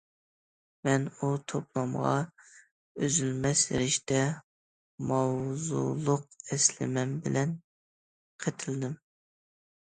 مەن 0.87 1.03
ئۇ 1.09 1.27
توپلامغا« 1.51 2.13
ئۈزۈلمەس 3.07 3.61
رىشتە» 3.81 4.23
ماۋزۇلۇق 5.13 6.25
ئەسلىمەم 6.57 7.15
بىلەن 7.29 7.55
قېتىلدىم. 8.47 8.99